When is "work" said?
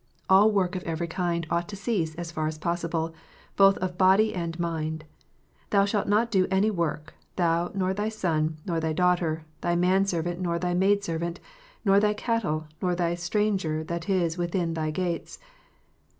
0.51-0.75, 6.71-7.13